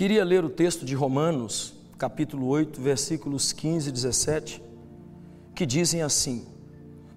Queria 0.00 0.24
ler 0.24 0.42
o 0.42 0.48
texto 0.48 0.86
de 0.86 0.94
Romanos, 0.94 1.74
capítulo 1.98 2.46
8, 2.46 2.80
versículos 2.80 3.52
15 3.52 3.90
e 3.90 3.92
17, 3.92 4.62
que 5.54 5.66
dizem 5.66 6.00
assim: 6.00 6.46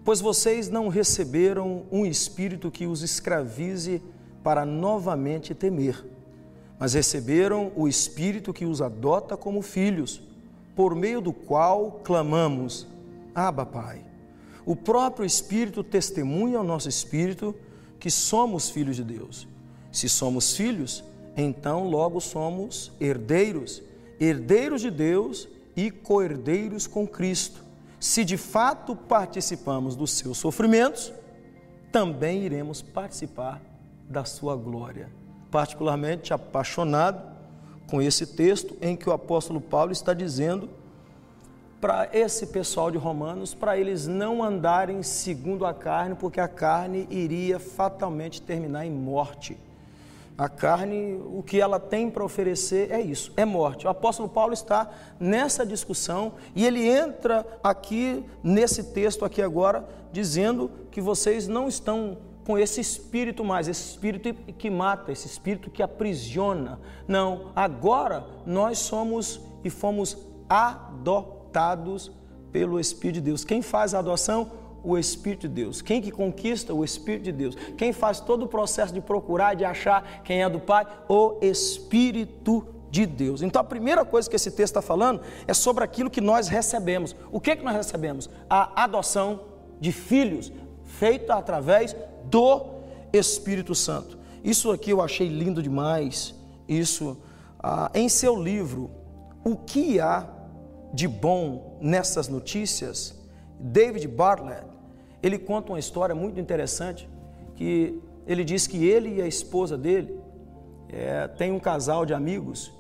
Pois 0.04 0.20
vocês 0.20 0.68
não 0.68 0.90
receberam 0.90 1.86
um 1.90 2.06
espírito 2.06 2.70
que 2.70 2.86
os 2.86 3.02
escravize 3.02 4.02
para 4.44 4.66
novamente 4.66 5.56
temer, 5.56 6.04
mas 6.78 6.94
receberam 6.94 7.72
o 7.74 7.88
espírito 7.88 8.52
que 8.52 8.66
os 8.66 8.82
adota 8.82 9.38
como 9.38 9.62
filhos, 9.62 10.22
por 10.76 10.94
meio 10.94 11.22
do 11.22 11.32
qual 11.32 12.02
clamamos: 12.04 12.86
Abba, 13.34 13.66
Pai. 13.66 14.04
O 14.66 14.76
próprio 14.76 15.26
Espírito 15.26 15.86
testemunha 15.86 16.58
ao 16.58 16.66
nosso 16.66 16.90
espírito 16.90 17.56
que 17.98 18.12
somos 18.12 18.70
filhos 18.70 18.98
de 18.98 19.06
Deus. 19.06 19.48
Se 19.90 20.10
somos 20.10 20.54
filhos, 20.54 21.02
então 21.36 21.88
logo 21.88 22.20
somos 22.20 22.92
herdeiros, 23.00 23.82
herdeiros 24.20 24.82
de 24.82 24.92
Deus 24.92 25.48
e 25.76 25.90
co-herdeiros 25.90 26.88
com 26.88 27.08
Cristo. 27.08 27.64
Se 28.00 28.24
de 28.24 28.38
fato 28.38 28.96
participamos 28.96 29.96
dos 29.96 30.12
seus 30.12 30.38
sofrimentos, 30.38 31.14
também 31.92 32.44
iremos 32.44 32.82
participar 32.82 33.62
da 34.10 34.26
sua 34.26 34.56
glória. 34.56 35.10
Particularmente 35.50 36.34
apaixonado 36.34 37.34
com 37.88 38.02
esse 38.02 38.28
texto 38.28 38.76
em 38.82 38.96
que 38.96 39.10
o 39.10 39.14
apóstolo 39.14 39.62
Paulo 39.62 39.92
está 39.92 40.14
dizendo 40.14 40.70
para 41.80 42.10
esse 42.14 42.48
pessoal 42.48 42.90
de 42.90 42.98
Romanos, 42.98 43.54
para 43.54 43.78
eles 43.78 44.08
não 44.08 44.42
andarem 44.42 45.04
segundo 45.04 45.66
a 45.66 45.74
carne, 45.74 46.16
porque 46.16 46.40
a 46.40 46.48
carne 46.48 47.06
iria 47.10 47.60
fatalmente 47.60 48.42
terminar 48.42 48.86
em 48.86 48.92
morte. 48.92 49.58
A 50.38 50.50
carne, 50.50 51.22
o 51.26 51.44
que 51.44 51.62
ela 51.62 51.80
tem 51.80 52.10
para 52.10 52.24
oferecer 52.24 52.92
é 52.92 53.00
isso, 53.00 53.32
é 53.38 53.46
morte. 53.46 53.86
O 53.86 53.90
apóstolo 53.90 54.28
Paulo 54.28 54.54
está 54.54 54.90
nessa 55.20 55.66
discussão 55.66 56.34
e 56.56 56.66
ele 56.66 56.88
entra 56.88 57.46
aqui 57.64 58.26
nesse 58.44 58.86
texto 58.86 59.24
aqui 59.24 59.42
agora 59.42 59.88
dizendo 60.12 60.72
que 60.90 61.00
vocês 61.00 61.48
não 61.48 61.68
estão 61.68 62.18
com 62.46 62.58
esse 62.58 62.82
espírito 62.82 63.44
mais, 63.44 63.68
esse 63.68 63.92
espírito 63.92 64.34
que 64.54 64.70
mata, 64.70 65.12
esse 65.12 65.28
espírito 65.28 65.70
que 65.70 65.84
aprisiona. 65.84 66.80
Não, 67.08 67.52
agora 67.56 68.26
nós 68.46 68.80
somos 68.80 69.40
e 69.64 69.70
fomos 69.70 70.18
adotados 70.50 72.12
pelo 72.52 72.80
Espírito 72.80 73.16
de 73.16 73.22
Deus. 73.22 73.44
Quem 73.44 73.62
faz 73.62 73.94
a 73.94 74.00
adoção? 74.00 74.52
O 74.84 74.98
Espírito 74.98 75.48
de 75.48 75.54
Deus. 75.56 75.82
Quem 75.82 76.02
que 76.02 76.12
conquista? 76.12 76.74
O 76.74 76.84
Espírito 76.84 77.24
de 77.24 77.32
Deus. 77.32 77.56
Quem 77.78 77.94
faz 77.94 78.20
todo 78.20 78.44
o 78.44 78.48
processo 78.48 78.94
de 78.94 79.02
procurar, 79.02 79.56
de 79.56 79.64
achar 79.64 80.22
quem 80.24 80.44
é 80.44 80.50
do 80.50 80.60
Pai? 80.60 80.86
O 81.08 81.38
Espírito 81.42 82.68
de 82.92 83.06
Deus. 83.06 83.42
Então 83.42 83.60
a 83.60 83.66
primeira 83.66 84.06
coisa 84.06 84.30
que 84.30 84.36
esse 84.36 84.52
texto 84.52 84.76
está 84.76 84.82
falando 84.82 85.22
é 85.48 85.54
sobre 85.54 85.84
aquilo 85.84 86.10
que 86.10 86.22
nós 86.22 86.48
recebemos. 86.48 87.16
O 87.32 87.40
que, 87.40 87.56
que 87.56 87.64
nós 87.64 87.76
recebemos? 87.76 88.30
A 88.50 88.84
adoção 88.84 89.42
de 89.80 89.92
filhos, 89.92 90.52
feita 90.84 91.34
através 91.34 91.96
do 92.26 92.66
Espírito 93.12 93.74
Santo. 93.74 94.20
Isso 94.44 94.72
aqui 94.72 94.92
eu 94.92 95.02
achei 95.02 95.28
lindo 95.28 95.64
demais. 95.64 96.36
Isso 96.68 97.18
ah, 97.60 97.90
em 97.94 98.10
seu 98.10 98.36
livro, 98.36 98.92
O 99.46 99.56
que 99.56 100.00
há 100.00 100.28
de 100.94 101.08
bom 101.08 101.78
nessas 101.82 102.28
notícias, 102.28 103.14
David 103.60 104.08
Bartlett, 104.08 104.68
ele 105.24 105.40
conta 105.40 105.72
uma 105.72 105.80
história 105.80 106.14
muito 106.14 106.38
interessante, 106.38 107.10
que 107.56 107.98
ele 108.28 108.44
diz 108.44 108.68
que 108.68 108.86
ele 108.86 109.16
e 109.16 109.22
a 109.22 109.28
esposa 109.28 109.78
dele 109.78 110.20
é, 110.90 111.28
tem 111.30 111.52
um 111.52 111.60
casal 111.60 112.06
de 112.06 112.14
amigos 112.14 112.74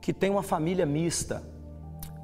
que 0.00 0.12
tem 0.12 0.30
uma 0.30 0.42
família 0.42 0.86
mista, 0.86 1.42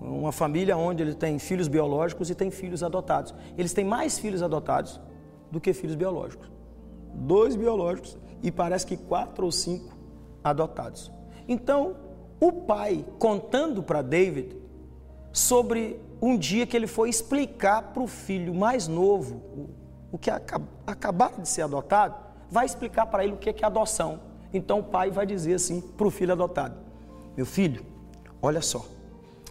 uma 0.01 0.33
família 0.33 0.77
onde 0.79 1.03
ele 1.03 1.15
tem 1.15 1.39
filhos 1.39 1.69
biológicos 1.69 2.31
e 2.31 2.35
tem 2.35 2.51
filhos 2.51 2.83
adotados. 2.83 3.35
Eles 3.57 3.75
têm 3.75 3.85
mais 3.85 4.19
filhos 4.19 4.43
adotados 4.43 4.99
do 5.51 5.61
que 5.61 5.75
filhos 5.75 5.95
biológicos. 5.95 6.51
Dois 7.15 7.55
biológicos 7.55 8.17
e 8.43 8.51
parece 8.51 8.87
que 8.87 8.97
quatro 8.97 9.45
ou 9.45 9.53
cinco 9.53 9.95
adotados. 10.43 11.13
Então, 11.47 11.97
o 12.41 12.51
pai 12.51 13.05
contando 13.19 13.83
para 13.83 14.01
David 14.01 14.57
sobre 15.33 16.01
um 16.21 16.37
dia 16.37 16.67
que 16.67 16.77
ele 16.77 16.87
foi 16.87 17.11
explicar 17.11 17.83
para 17.93 18.03
o 18.03 18.07
filho 18.07 18.55
mais 18.55 18.89
novo, 18.89 19.43
o, 20.11 20.19
que 20.19 20.31
acabaram 20.87 21.43
de 21.43 21.49
ser 21.49 21.63
adotado, 21.63 22.15
vai 22.51 22.65
explicar 22.65 23.07
para 23.07 23.25
ele 23.25 23.35
o 23.35 23.37
que 23.37 23.51
é 23.51 23.67
adoção. 23.67 24.21
Então 24.53 24.79
o 24.79 24.85
pai 24.85 25.11
vai 25.11 25.27
dizer 25.27 25.55
assim 25.55 25.81
para 25.81 26.07
o 26.07 26.11
filho 26.11 26.33
adotado: 26.33 26.77
Meu 27.37 27.45
filho, 27.45 27.85
olha 28.41 28.63
só, 28.63 28.87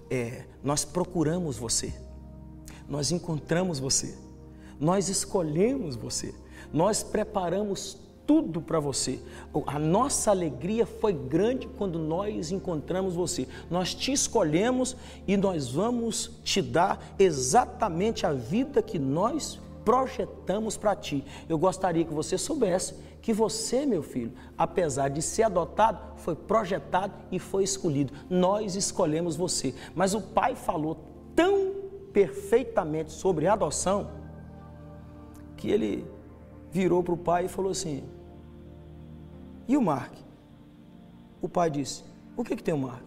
é, 0.10 0.46
nós 0.64 0.84
procuramos 0.84 1.58
você, 1.58 1.94
nós 2.88 3.12
encontramos 3.12 3.80
você, 3.80 4.18
nós 4.80 5.10
escolhemos 5.10 5.96
você, 5.96 6.34
nós 6.74 7.04
preparamos 7.04 8.05
tudo 8.26 8.62
para 8.62 8.80
você. 8.80 9.20
A 9.68 9.80
nossa 9.80 10.32
alegria 10.32 10.86
foi 10.86 11.14
grande 11.14 11.68
quando 11.68 12.00
nós 12.00 12.52
encontramos 12.52 13.14
você. 13.14 13.48
Nós 13.70 13.94
te 13.94 14.12
escolhemos 14.12 14.96
e 15.28 15.38
nós 15.38 15.70
vamos 15.70 16.32
te 16.44 16.62
dar 16.62 17.14
exatamente 17.18 18.26
a 18.26 18.34
vida 18.34 18.82
que 18.82 19.00
nós 19.00 19.60
projetamos 19.84 20.76
para 20.76 20.96
ti. 20.96 21.24
Eu 21.48 21.58
gostaria 21.58 22.04
que 22.04 22.14
você 22.14 22.38
soubesse 22.38 22.96
que 23.22 23.34
você, 23.34 23.88
meu 23.88 24.04
filho, 24.04 24.34
apesar 24.56 25.10
de 25.10 25.20
ser 25.20 25.44
adotado, 25.44 26.00
foi 26.18 26.36
projetado 26.36 27.12
e 27.32 27.40
foi 27.40 27.64
escolhido. 27.64 28.14
Nós 28.30 28.76
escolhemos 28.76 29.36
você. 29.36 29.74
Mas 29.96 30.14
o 30.14 30.22
pai 30.22 30.56
falou 30.56 30.98
tão 31.36 31.74
perfeitamente 32.14 33.12
sobre 33.12 33.48
adoção 33.48 34.12
que 35.58 35.72
ele 35.72 36.06
virou 36.76 37.02
para 37.02 37.14
o 37.14 37.18
pai 37.18 37.46
e 37.46 37.48
falou 37.48 37.72
assim: 37.72 38.04
e 39.68 39.78
o 39.78 39.82
Mark? 39.82 40.14
O 41.42 41.48
pai 41.50 41.70
disse: 41.70 42.04
O 42.36 42.44
que, 42.44 42.56
que 42.56 42.64
tem 42.64 42.74
o 42.74 42.78
Mark? 42.78 43.04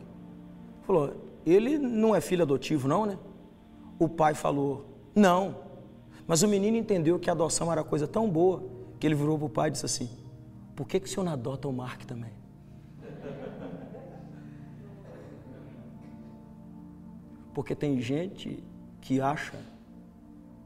Falou: 0.82 1.14
Ele 1.46 1.78
não 1.78 2.14
é 2.14 2.20
filho 2.20 2.42
adotivo, 2.42 2.88
não, 2.88 3.06
né? 3.06 3.18
O 3.98 4.08
pai 4.08 4.34
falou: 4.34 4.86
Não. 5.14 5.56
Mas 6.26 6.42
o 6.42 6.48
menino 6.48 6.76
entendeu 6.76 7.18
que 7.18 7.30
a 7.30 7.32
adoção 7.32 7.70
era 7.70 7.84
coisa 7.84 8.06
tão 8.06 8.28
boa 8.28 8.62
que 8.98 9.06
ele 9.06 9.14
virou 9.14 9.38
para 9.38 9.46
o 9.46 9.50
pai 9.50 9.68
e 9.68 9.72
disse 9.72 9.86
assim: 9.86 10.08
Por 10.74 10.88
que, 10.88 10.98
que 10.98 11.06
o 11.06 11.10
senhor 11.10 11.24
não 11.24 11.32
adota 11.32 11.68
o 11.68 11.72
Mark 11.72 12.04
também? 12.04 12.32
Porque 17.54 17.74
tem 17.74 18.00
gente 18.00 18.62
que 19.00 19.20
acha 19.20 19.58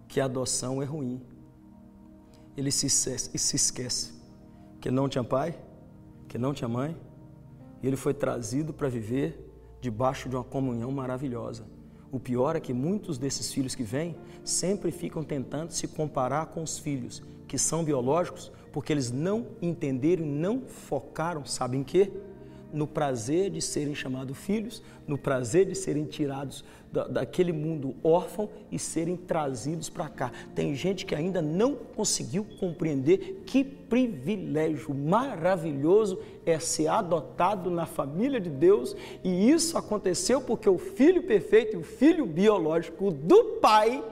que 0.08 0.20
a 0.20 0.26
adoção 0.26 0.82
é 0.82 0.84
ruim. 0.84 1.20
Ele 2.56 2.70
se, 2.70 2.88
se 2.88 3.56
esquece 3.56 4.12
que 4.80 4.90
não 4.90 5.08
tinha 5.08 5.24
pai, 5.24 5.58
que 6.28 6.36
não 6.36 6.52
tinha 6.52 6.68
mãe, 6.68 6.96
e 7.82 7.86
ele 7.86 7.96
foi 7.96 8.12
trazido 8.12 8.72
para 8.72 8.88
viver 8.88 9.52
debaixo 9.80 10.28
de 10.28 10.36
uma 10.36 10.44
comunhão 10.44 10.90
maravilhosa. 10.90 11.64
O 12.10 12.20
pior 12.20 12.56
é 12.56 12.60
que 12.60 12.72
muitos 12.72 13.16
desses 13.16 13.52
filhos 13.52 13.74
que 13.74 13.82
vêm 13.82 14.16
sempre 14.44 14.90
ficam 14.90 15.24
tentando 15.24 15.72
se 15.72 15.88
comparar 15.88 16.46
com 16.46 16.62
os 16.62 16.78
filhos 16.78 17.22
que 17.48 17.58
são 17.58 17.84
biológicos, 17.84 18.52
porque 18.72 18.92
eles 18.92 19.10
não 19.10 19.46
entenderam 19.60 20.24
não 20.24 20.62
focaram, 20.62 21.44
sabem 21.44 21.80
em 21.80 21.84
quê? 21.84 22.12
No 22.72 22.86
prazer 22.86 23.50
de 23.50 23.60
serem 23.60 23.94
chamados 23.94 24.36
filhos, 24.38 24.82
no 25.06 25.18
prazer 25.18 25.66
de 25.66 25.74
serem 25.74 26.04
tirados 26.04 26.64
da, 26.92 27.06
daquele 27.06 27.52
mundo 27.52 27.94
órfão 28.02 28.48
e 28.70 28.78
serem 28.78 29.16
trazidos 29.16 29.88
para 29.88 30.08
cá. 30.08 30.30
Tem 30.54 30.74
gente 30.74 31.06
que 31.06 31.14
ainda 31.14 31.40
não 31.40 31.74
conseguiu 31.74 32.46
compreender 32.60 33.42
que 33.46 33.64
privilégio 33.64 34.94
maravilhoso 34.94 36.18
é 36.44 36.58
ser 36.58 36.88
adotado 36.88 37.70
na 37.70 37.86
família 37.86 38.40
de 38.40 38.50
Deus, 38.50 38.94
e 39.24 39.50
isso 39.50 39.76
aconteceu 39.78 40.40
porque 40.40 40.68
o 40.68 40.78
filho 40.78 41.22
perfeito, 41.22 41.78
o 41.78 41.82
filho 41.82 42.26
biológico 42.26 43.10
do 43.10 43.44
Pai, 43.60 44.02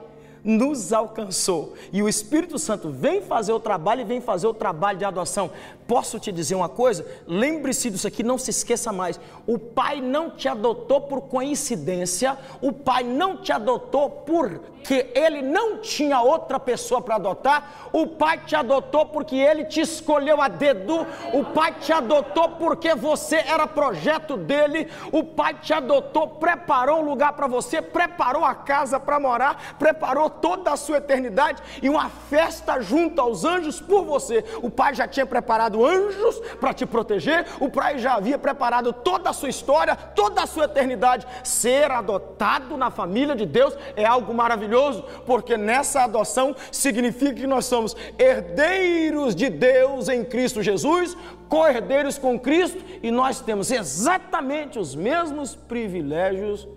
nos 0.43 0.91
alcançou. 0.91 1.73
E 1.91 2.01
o 2.01 2.09
Espírito 2.09 2.57
Santo 2.57 2.89
vem 2.89 3.21
fazer 3.21 3.53
o 3.53 3.59
trabalho 3.59 4.01
e 4.01 4.05
vem 4.05 4.21
fazer 4.21 4.47
o 4.47 4.53
trabalho 4.53 4.97
de 4.97 5.05
adoção. 5.05 5.51
Posso 5.87 6.19
te 6.19 6.31
dizer 6.31 6.55
uma 6.55 6.69
coisa? 6.69 7.05
Lembre-se 7.27 7.89
disso 7.89 8.07
aqui, 8.07 8.23
não 8.23 8.37
se 8.37 8.49
esqueça 8.49 8.93
mais. 8.93 9.19
O 9.45 9.59
Pai 9.59 9.99
não 9.99 10.29
te 10.29 10.47
adotou 10.47 11.01
por 11.01 11.21
coincidência, 11.23 12.37
o 12.61 12.71
Pai 12.71 13.03
não 13.03 13.37
te 13.37 13.51
adotou 13.51 14.09
porque 14.09 15.11
Ele 15.13 15.41
não 15.41 15.79
tinha 15.79 16.21
outra 16.21 16.59
pessoa 16.59 17.01
para 17.01 17.15
adotar, 17.15 17.89
o 17.91 18.07
Pai 18.07 18.37
te 18.45 18.55
adotou 18.55 19.05
porque 19.07 19.35
Ele 19.35 19.65
te 19.65 19.81
escolheu 19.81 20.41
a 20.41 20.47
dedo, 20.47 21.05
o 21.33 21.43
Pai 21.43 21.75
te 21.79 21.91
adotou 21.91 22.49
porque 22.49 22.95
você 22.95 23.35
era 23.35 23.67
projeto 23.67 24.37
dele, 24.37 24.87
o 25.11 25.23
Pai 25.23 25.55
te 25.55 25.73
adotou, 25.73 26.27
preparou 26.27 27.01
um 27.01 27.05
lugar 27.05 27.33
para 27.33 27.47
você, 27.47 27.81
preparou 27.81 28.45
a 28.45 28.55
casa 28.55 28.99
para 28.99 29.19
morar, 29.19 29.75
preparou 29.77 30.30
toda 30.31 30.71
a 30.71 30.77
sua 30.77 30.97
eternidade 30.97 31.61
e 31.81 31.89
uma 31.89 32.09
festa 32.09 32.81
junto 32.81 33.19
aos 33.21 33.45
anjos 33.45 33.79
por 33.79 34.05
você. 34.05 34.43
O 34.61 34.69
Pai 34.69 34.95
já 34.95 35.07
tinha 35.07 35.25
preparado 35.25 35.85
anjos 35.85 36.39
para 36.59 36.73
te 36.73 36.85
proteger, 36.85 37.45
o 37.59 37.69
Pai 37.69 37.99
já 37.99 38.15
havia 38.15 38.37
preparado 38.37 38.93
toda 38.93 39.29
a 39.29 39.33
sua 39.33 39.49
história, 39.49 39.95
toda 39.95 40.43
a 40.43 40.47
sua 40.47 40.65
eternidade. 40.65 41.27
Ser 41.43 41.91
adotado 41.91 42.77
na 42.77 42.89
família 42.89 43.35
de 43.35 43.45
Deus 43.45 43.75
é 43.95 44.05
algo 44.05 44.33
maravilhoso, 44.33 45.03
porque 45.25 45.57
nessa 45.57 46.03
adoção 46.03 46.55
significa 46.71 47.33
que 47.33 47.47
nós 47.47 47.65
somos 47.65 47.95
herdeiros 48.17 49.35
de 49.35 49.49
Deus 49.49 50.09
em 50.09 50.23
Cristo 50.23 50.61
Jesus, 50.61 51.17
co-herdeiros 51.49 52.17
com 52.17 52.39
Cristo 52.39 52.83
e 53.03 53.11
nós 53.11 53.41
temos 53.41 53.71
exatamente 53.71 54.79
os 54.79 54.95
mesmos 54.95 55.55
privilégios 55.55 56.67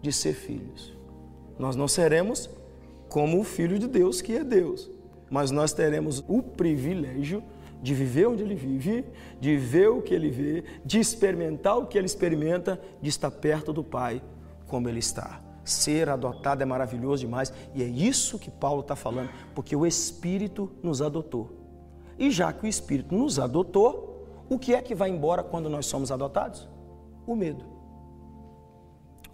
de 0.00 0.12
ser 0.12 0.34
filhos. 0.34 0.92
Nós 1.58 1.76
não 1.76 1.86
seremos 1.86 2.50
como 3.12 3.38
o 3.38 3.44
Filho 3.44 3.78
de 3.78 3.86
Deus, 3.86 4.22
que 4.22 4.34
é 4.34 4.42
Deus, 4.42 4.90
mas 5.30 5.50
nós 5.50 5.74
teremos 5.74 6.24
o 6.26 6.42
privilégio 6.42 7.44
de 7.82 7.92
viver 7.94 8.26
onde 8.26 8.42
Ele 8.42 8.54
vive, 8.54 9.04
de 9.38 9.56
ver 9.56 9.90
o 9.90 10.00
que 10.00 10.14
Ele 10.14 10.30
vê, 10.30 10.64
de 10.82 10.98
experimentar 10.98 11.76
o 11.76 11.86
que 11.86 11.98
Ele 11.98 12.06
experimenta, 12.06 12.80
de 13.02 13.10
estar 13.10 13.30
perto 13.30 13.70
do 13.70 13.84
Pai 13.84 14.22
como 14.66 14.88
Ele 14.88 15.00
está. 15.00 15.42
Ser 15.62 16.08
adotado 16.08 16.62
é 16.62 16.64
maravilhoso 16.64 17.20
demais 17.26 17.52
e 17.74 17.82
é 17.82 17.86
isso 17.86 18.38
que 18.38 18.50
Paulo 18.50 18.80
está 18.80 18.96
falando, 18.96 19.28
porque 19.54 19.76
o 19.76 19.86
Espírito 19.86 20.70
nos 20.82 21.02
adotou. 21.02 21.50
E 22.18 22.30
já 22.30 22.50
que 22.50 22.64
o 22.64 22.68
Espírito 22.68 23.14
nos 23.14 23.38
adotou, 23.38 24.26
o 24.48 24.58
que 24.58 24.74
é 24.74 24.80
que 24.80 24.94
vai 24.94 25.10
embora 25.10 25.42
quando 25.42 25.68
nós 25.68 25.84
somos 25.84 26.10
adotados? 26.10 26.66
O 27.26 27.36
medo. 27.36 27.64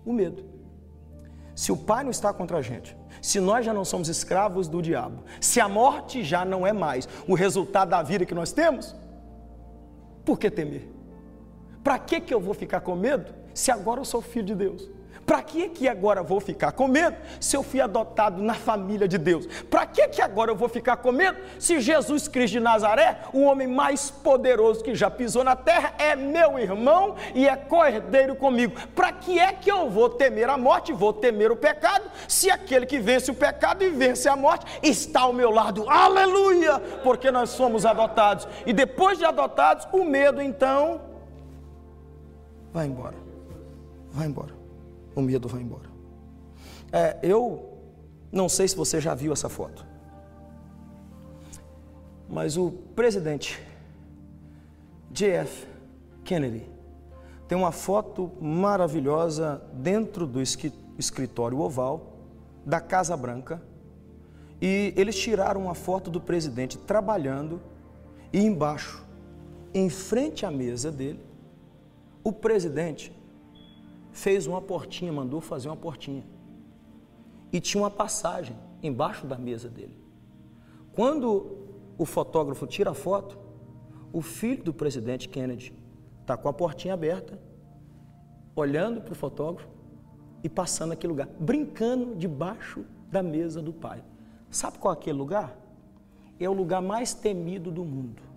O 0.05 0.13
medo. 0.13 0.58
Se 1.59 1.73
o 1.73 1.77
Pai 1.77 2.05
não 2.05 2.13
está 2.13 2.33
contra 2.33 2.59
a 2.59 2.63
gente, 2.63 2.97
se 3.21 3.41
nós 3.41 3.67
já 3.67 3.75
não 3.75 3.85
somos 3.85 4.09
escravos 4.09 4.69
do 4.69 4.81
diabo, 4.81 5.25
se 5.41 5.59
a 5.59 5.69
morte 5.69 6.23
já 6.23 6.45
não 6.45 6.65
é 6.65 6.73
mais 6.73 7.09
o 7.27 7.35
resultado 7.35 7.89
da 7.89 8.01
vida 8.01 8.25
que 8.25 8.33
nós 8.33 8.53
temos, 8.53 8.95
por 10.25 10.39
que 10.39 10.53
temer? 10.53 10.89
Para 11.83 11.99
que, 11.99 12.21
que 12.21 12.33
eu 12.33 12.39
vou 12.39 12.55
ficar 12.55 12.83
com 12.83 12.95
medo 12.95 13.35
se 13.53 13.73
agora 13.73 13.99
eu 14.01 14.05
sou 14.05 14.23
filho 14.23 14.47
de 14.47 14.55
Deus? 14.55 14.89
Para 15.29 15.43
que 15.43 15.69
que 15.69 15.87
agora 15.87 16.23
vou 16.23 16.41
ficar 16.41 16.73
com 16.73 16.89
medo 16.89 17.15
se 17.39 17.55
eu 17.55 17.63
fui 17.63 17.83
adotado 17.83 18.43
na 18.43 18.55
família 18.55 19.07
de 19.07 19.19
Deus? 19.19 19.47
Para 19.69 19.85
que 19.85 20.09
que 20.09 20.23
agora 20.23 20.51
eu 20.51 20.57
vou 20.57 20.71
ficar 20.71 20.97
com 20.97 21.13
medo 21.13 21.37
se 21.59 21.81
Jesus 21.81 22.27
Cristo 22.27 22.55
de 22.55 22.61
Nazaré, 22.61 23.21
o 23.35 23.43
homem 23.43 23.69
mais 23.69 24.11
poderoso 24.11 24.83
que 24.83 24.95
já 24.95 25.11
pisou 25.11 25.45
na 25.45 25.55
terra, 25.55 25.93
é 25.99 26.17
meu 26.17 26.59
irmão 26.59 27.15
e 27.35 27.47
é 27.47 27.55
cordeiro 27.55 28.37
comigo? 28.37 28.75
Para 28.95 29.13
que 29.13 29.39
é 29.39 29.53
que 29.53 29.71
eu 29.71 29.91
vou 29.91 30.09
temer 30.09 30.49
a 30.49 30.57
morte, 30.57 30.95
vou 30.95 31.13
temer 31.13 31.53
o 31.53 31.57
pecado, 31.57 32.11
se 32.27 32.51
aquele 32.51 32.87
que 32.87 32.99
vence 32.99 33.31
o 33.31 33.35
pecado 33.35 33.85
e 33.85 33.91
vence 33.91 34.31
a 34.31 34.35
morte 34.35 34.65
está 34.83 35.21
ao 35.21 35.35
meu 35.35 35.51
lado? 35.51 35.85
Aleluia! 35.91 36.79
Porque 37.05 37.31
nós 37.31 37.51
somos 37.51 37.85
adotados. 37.85 38.49
E 38.65 38.73
depois 38.73 39.19
de 39.19 39.27
adotados, 39.27 39.87
o 39.93 40.05
medo 40.05 40.41
então 40.41 41.03
vai 42.73 42.87
embora. 42.87 43.17
Vai 44.11 44.27
embora 44.27 44.58
o 45.19 45.23
medo 45.23 45.49
vai 45.49 45.61
embora. 45.61 45.91
É, 46.93 47.19
eu 47.23 47.77
não 48.31 48.49
sei 48.49 48.69
se 48.69 48.77
você 48.77 49.01
já 49.01 49.15
viu 49.15 49.33
essa 49.33 49.49
foto, 49.49 49.85
mas 52.29 52.57
o 52.57 52.71
presidente 52.95 53.61
JF 55.11 55.67
Kennedy 56.25 56.67
tem 57.49 57.57
uma 57.57 57.73
foto 57.73 58.31
maravilhosa 58.41 59.63
dentro 59.73 60.27
do 60.27 60.41
escritório 60.41 61.59
oval 61.59 62.13
da 62.65 62.81
Casa 62.81 63.17
Branca 63.17 63.63
e 64.61 64.93
eles 64.97 65.17
tiraram 65.17 65.63
uma 65.63 65.75
foto 65.75 66.11
do 66.11 66.21
presidente 66.21 66.77
trabalhando 66.77 67.61
e 68.33 68.41
embaixo, 68.41 69.05
em 69.73 69.89
frente 69.89 70.45
à 70.45 70.51
mesa 70.51 70.93
dele, 70.93 71.21
o 72.23 72.33
presidente 72.33 73.13
fez 74.19 74.49
uma 74.49 74.61
portinha, 74.61 75.13
mandou 75.13 75.41
fazer 75.41 75.69
uma 75.69 75.77
portinha. 75.77 76.25
E 77.53 77.61
tinha 77.61 77.83
uma 77.83 77.91
passagem 77.91 78.57
embaixo 78.83 79.27
da 79.27 79.39
mesa 79.39 79.69
dele. 79.69 79.97
Quando 80.93 81.57
o 81.97 82.05
fotógrafo 82.05 82.67
tira 82.67 82.91
a 82.91 82.95
foto, 82.95 83.39
o 84.13 84.21
filho 84.21 84.65
do 84.65 84.75
presidente 84.75 85.29
Kennedy 85.29 85.73
está 86.21 86.37
com 86.37 86.49
a 86.49 86.53
portinha 86.53 86.95
aberta, 86.95 87.41
olhando 88.57 89.01
para 89.01 89.13
o 89.13 89.17
fotógrafo 89.17 89.69
e 90.43 90.49
passando 90.49 90.93
aquele 90.93 91.13
lugar, 91.13 91.29
brincando 91.39 92.17
debaixo 92.17 92.85
da 93.11 93.23
mesa 93.23 93.63
do 93.63 93.73
pai. 93.73 94.03
Sabe 94.51 94.79
qual 94.79 94.95
é 94.95 94.97
aquele 94.97 95.17
lugar? 95.17 95.57
É 96.41 96.49
o 96.49 96.53
lugar 96.53 96.83
mais 96.83 97.15
temido 97.15 97.71
do 97.71 97.85
mundo 97.85 98.28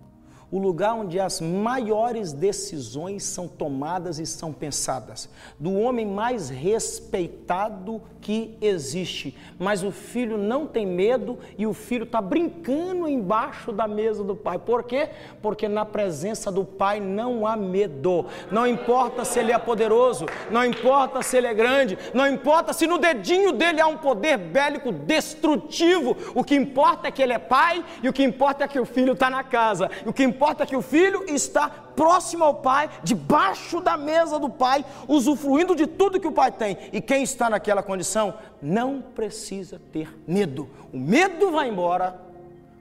o 0.52 0.58
lugar 0.58 0.94
onde 0.94 1.18
as 1.18 1.40
maiores 1.40 2.34
decisões 2.34 3.24
são 3.24 3.48
tomadas 3.48 4.18
e 4.18 4.26
são 4.26 4.52
pensadas, 4.52 5.30
do 5.58 5.72
homem 5.72 6.04
mais 6.04 6.50
respeitado 6.50 8.02
que 8.20 8.56
existe. 8.60 9.36
Mas 9.58 9.82
o 9.82 9.90
filho 9.90 10.36
não 10.36 10.66
tem 10.66 10.86
medo 10.86 11.38
e 11.56 11.66
o 11.66 11.72
filho 11.72 12.04
está 12.04 12.20
brincando 12.20 13.08
embaixo 13.08 13.72
da 13.72 13.88
mesa 13.88 14.22
do 14.22 14.36
pai. 14.36 14.58
Por 14.58 14.84
quê? 14.84 15.08
Porque 15.40 15.66
na 15.66 15.84
presença 15.84 16.52
do 16.52 16.64
pai 16.64 17.00
não 17.00 17.46
há 17.46 17.56
medo. 17.56 18.26
Não 18.50 18.66
importa 18.66 19.24
se 19.24 19.40
ele 19.40 19.52
é 19.52 19.58
poderoso, 19.58 20.26
não 20.50 20.64
importa 20.64 21.22
se 21.22 21.38
ele 21.38 21.46
é 21.46 21.54
grande, 21.54 21.98
não 22.12 22.28
importa 22.28 22.72
se 22.72 22.86
no 22.86 22.98
dedinho 22.98 23.52
dele 23.52 23.80
há 23.80 23.86
um 23.86 23.96
poder 23.96 24.36
bélico 24.36 24.92
destrutivo. 24.92 26.14
O 26.34 26.44
que 26.44 26.54
importa 26.54 27.08
é 27.08 27.10
que 27.10 27.22
ele 27.22 27.32
é 27.32 27.38
pai 27.38 27.82
e 28.02 28.08
o 28.08 28.12
que 28.12 28.22
importa 28.22 28.64
é 28.64 28.68
que 28.68 28.78
o 28.78 28.84
filho 28.84 29.14
está 29.14 29.30
na 29.30 29.42
casa. 29.42 29.90
O 30.04 30.12
que 30.12 30.22
importa 30.22 30.41
que 30.66 30.76
o 30.76 30.82
filho 30.82 31.24
está 31.28 31.68
próximo 31.68 32.44
ao 32.44 32.54
pai, 32.54 32.90
debaixo 33.02 33.80
da 33.80 33.96
mesa 33.96 34.38
do 34.38 34.50
pai, 34.50 34.84
usufruindo 35.06 35.76
de 35.76 35.86
tudo 35.86 36.20
que 36.20 36.26
o 36.26 36.32
pai 36.32 36.50
tem. 36.50 36.76
E 36.92 37.00
quem 37.00 37.22
está 37.22 37.48
naquela 37.48 37.82
condição 37.82 38.34
não 38.60 39.00
precisa 39.00 39.80
ter 39.92 40.18
medo. 40.26 40.68
O 40.92 40.98
medo 40.98 41.52
vai 41.52 41.68
embora 41.68 42.20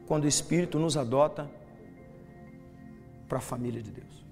quando 0.08 0.24
o 0.24 0.28
Espírito 0.28 0.80
nos 0.80 0.98
adota 0.98 1.50
para 3.30 3.38
a 3.38 3.42
família 3.42 3.82
de 3.82 3.92
Deus. 3.92 4.26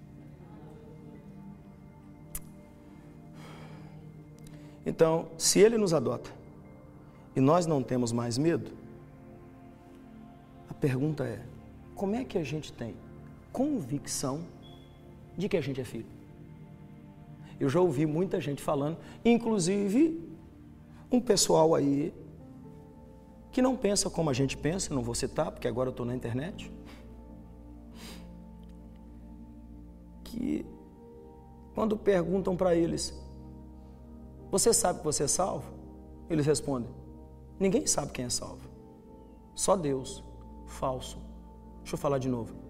Então, 4.86 5.28
se 5.38 5.60
Ele 5.60 5.78
nos 5.78 5.94
adota 5.94 6.32
e 7.36 7.40
nós 7.40 7.66
não 7.68 7.84
temos 7.84 8.12
mais 8.12 8.38
medo, 8.38 8.72
a 10.68 10.74
pergunta 10.74 11.26
é: 11.26 11.40
como 11.96 12.16
é 12.16 12.24
que 12.24 12.38
a 12.38 12.44
gente 12.44 12.74
tem 12.74 12.96
convicção 13.52 14.42
de 15.38 15.48
que 15.48 15.58
a 15.58 15.62
gente 15.62 15.80
é 15.80 15.84
filho. 15.84 16.06
Eu 17.60 17.70
já 17.70 17.80
ouvi 17.82 18.06
muita 18.06 18.40
gente 18.40 18.62
falando, 18.62 18.98
inclusive 19.24 20.30
um 21.12 21.20
pessoal 21.20 21.76
aí 21.76 22.14
que 23.52 23.62
não 23.62 23.76
pensa 23.76 24.10
como 24.10 24.30
a 24.30 24.34
gente 24.34 24.56
pensa, 24.56 24.94
não 24.94 25.02
vou 25.02 25.16
citar 25.16 25.52
porque 25.52 25.68
agora 25.68 25.90
eu 25.90 25.92
estou 25.92 26.06
na 26.06 26.16
internet, 26.16 26.72
que 30.24 30.66
quando 31.74 31.98
perguntam 31.98 32.56
para 32.56 32.76
eles, 32.76 33.14
você 34.52 34.74
sabe 34.74 35.00
que 35.00 35.06
você 35.06 35.24
é 35.24 35.28
salvo? 35.28 35.72
Eles 36.30 36.46
respondem, 36.46 36.90
ninguém 37.60 37.88
sabe 37.88 38.12
quem 38.12 38.26
é 38.26 38.30
salvo, 38.30 38.70
só 39.56 39.76
Deus, 39.76 40.24
falso. 40.68 41.18
Deixa 41.80 41.96
eu 41.96 41.98
falar 41.98 42.20
de 42.20 42.30
novo. 42.30 42.69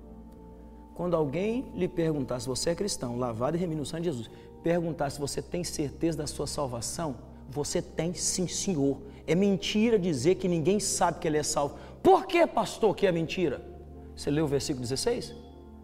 Quando 1.00 1.16
alguém 1.16 1.72
lhe 1.74 1.88
perguntar 1.88 2.42
se 2.42 2.46
você 2.46 2.72
é 2.72 2.76
cristão, 2.76 3.18
lavado 3.18 3.56
e 3.56 3.60
remido 3.60 3.80
no 3.80 3.86
sangue 3.86 4.04
de 4.04 4.10
Jesus, 4.10 4.30
perguntar 4.62 5.10
se 5.10 5.18
você 5.18 5.42
tem 5.42 5.64
certeza 5.64 6.18
da 6.18 6.28
sua 6.28 6.46
salvação, 6.46 7.16
você 7.50 7.82
tem 7.82 8.14
sim, 8.14 8.50
senhor. 8.50 8.98
É 9.26 9.34
mentira 9.34 9.98
dizer 9.98 10.36
que 10.36 10.50
ninguém 10.50 10.78
sabe 10.78 11.20
que 11.20 11.26
ele 11.30 11.38
é 11.38 11.44
salvo. 11.44 11.78
Por 12.04 12.28
que, 12.28 12.46
pastor, 12.46 12.94
que 12.98 13.08
é 13.08 13.14
mentira? 13.14 13.66
Você 14.14 14.30
leu 14.30 14.44
o 14.44 14.48
versículo 14.50 14.82
16? 14.82 15.34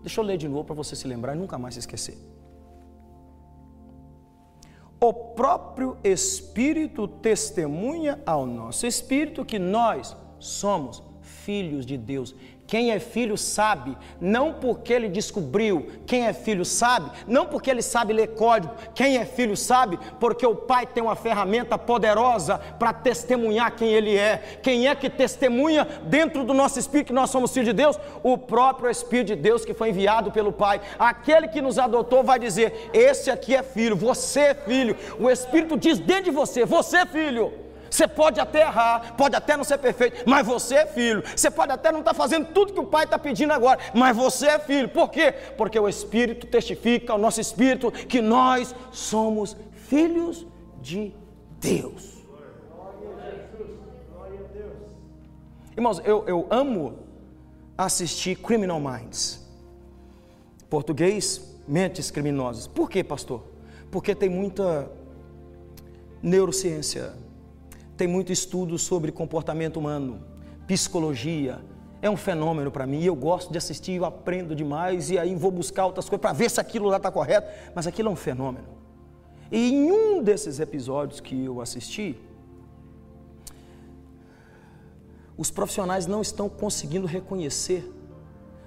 Deixa 0.01 0.19
eu 0.19 0.25
ler 0.25 0.38
de 0.38 0.50
novo 0.50 0.65
para 0.65 0.75
você 0.75 0.98
se 0.98 1.07
lembrar 1.07 1.34
e 1.34 1.39
nunca 1.39 1.57
mais 1.57 1.75
se 1.75 1.79
esquecer. 1.79 2.17
O 5.00 5.13
próprio 5.13 5.95
Espírito 6.03 7.07
testemunha 7.07 8.22
ao 8.25 8.45
nosso 8.45 8.86
espírito 8.86 9.45
que 9.45 9.60
nós 9.60 10.13
somos 10.39 11.01
filhos 11.22 11.86
de 11.86 11.95
Deus. 11.98 12.36
Quem 12.67 12.91
é 12.91 13.00
filho 13.00 13.38
sabe, 13.38 13.95
não 14.19 14.53
porque 14.53 14.91
ele 14.91 15.07
descobriu. 15.07 15.88
Quem 16.07 16.25
é 16.25 16.34
filho 16.34 16.65
sabe, 16.65 17.12
não 17.27 17.45
porque 17.45 17.69
ele 17.69 17.81
sabe 17.81 18.12
ler 18.12 18.29
código. 18.29 18.74
Quem 18.95 19.17
é 19.17 19.25
filho 19.25 19.55
sabe, 19.55 20.00
porque 20.19 20.45
o 20.45 20.55
pai 20.55 20.88
tem 20.88 21.03
uma 21.03 21.15
ferramenta 21.15 21.77
poderosa 21.77 22.57
para 22.79 22.91
testemunhar 22.91 23.75
quem 23.75 23.89
ele 23.89 24.17
é. 24.17 24.60
Quem 24.63 24.88
é 24.88 24.95
que 24.95 25.10
testemunha 25.10 25.86
dentro 26.05 26.43
do 26.43 26.53
nosso 26.53 26.79
espírito 26.79 27.07
que 27.07 27.13
nós 27.13 27.29
somos 27.29 27.51
filhos 27.51 27.67
de 27.67 27.74
Deus? 27.74 28.00
O 28.24 28.38
próprio 28.38 28.89
Espírito 28.89 29.27
de 29.27 29.36
Deus 29.36 29.63
que 29.63 29.74
foi 29.74 29.89
enviado 29.89 30.31
pelo 30.31 30.51
Pai. 30.51 30.81
Aquele 30.98 31.48
que 31.48 31.62
nos 31.62 31.77
adotou 31.77 32.24
vai 32.24 32.39
dizer: 32.39 32.89
Esse 32.93 33.29
aqui 33.29 33.55
é 33.55 33.62
filho, 33.62 33.95
você 33.95 34.39
é 34.39 34.53
filho. 34.55 34.98
O 35.19 35.29
Espírito 35.29 35.77
diz 35.77 36.00
dentro 36.00 36.25
de 36.25 36.31
você: 36.31 36.65
Você 36.65 36.98
é 36.98 37.05
filho. 37.05 37.64
Você 37.96 38.10
pode 38.10 38.42
até 38.42 38.60
errar, 38.60 39.16
pode 39.16 39.38
até 39.38 39.56
não 39.56 39.64
ser 39.64 39.78
perfeito, 39.78 40.30
mas 40.30 40.46
você 40.46 40.75
é 40.75 40.86
filho. 40.86 41.24
Você 41.34 41.50
pode 41.50 41.72
até 41.72 41.94
não 41.94 42.00
estar 42.00 42.12
tá 42.12 42.18
fazendo 42.18 42.48
tudo 42.48 42.74
que 42.74 42.80
o 42.80 42.86
pai 42.86 43.06
está 43.06 43.18
pedindo 43.18 43.54
agora, 43.54 43.80
mas 43.94 44.18
você 44.18 44.48
é 44.48 44.60
filho. 44.60 44.90
Por 44.90 45.10
quê? 45.10 45.34
Porque 45.56 45.80
o 45.80 45.88
Espírito 45.88 46.46
testifica, 46.46 47.16
o 47.16 47.18
nosso 47.18 47.40
Espírito, 47.40 47.90
que 47.92 48.22
nós 48.22 48.75
somos 48.92 49.56
filhos 49.88 50.46
de 50.82 51.14
Deus. 51.62 52.16
Irmãos, 55.78 56.02
eu, 56.04 56.25
eu 56.28 56.48
amo 56.50 57.00
assistir 57.78 58.36
Criminal 58.36 58.82
Minds. 58.82 59.42
Português, 60.70 61.56
mentes 61.66 62.12
criminosas. 62.12 62.68
Por 62.68 62.90
quê, 62.90 63.06
pastor? 63.06 63.42
Porque 63.90 64.14
tem 64.14 64.28
muita 64.30 64.92
neurociência, 66.22 67.14
tem 67.96 68.08
muito 68.08 68.32
estudo 68.32 68.78
sobre 68.78 69.12
comportamento 69.12 69.78
humano, 69.78 70.22
psicologia. 70.68 71.60
É 72.02 72.10
um 72.10 72.18
fenômeno 72.18 72.70
para 72.70 72.86
mim, 72.86 73.04
eu 73.04 73.16
gosto 73.16 73.52
de 73.52 73.58
assistir, 73.58 73.94
eu 73.94 74.06
aprendo 74.06 74.56
demais 74.56 75.10
e 75.10 75.18
aí 75.18 75.34
vou 75.34 75.50
buscar 75.50 75.86
outras 75.86 76.08
coisas 76.08 76.22
para 76.22 76.34
ver 76.34 76.50
se 76.52 76.60
aquilo 76.60 76.88
lá 76.88 76.98
está 76.98 77.12
correto, 77.12 77.50
mas 77.74 77.88
aquilo 77.88 78.10
é 78.10 78.12
um 78.12 78.16
fenômeno. 78.16 78.68
E 79.52 79.72
em 79.72 79.92
um 79.92 80.22
desses 80.22 80.60
episódios 80.60 81.20
que 81.20 81.46
eu 81.46 81.62
assisti, 81.62 82.20
os 85.38 85.52
profissionais 85.52 86.06
não 86.06 86.22
estão 86.22 86.48
conseguindo 86.48 87.08
reconhecer 87.08 87.92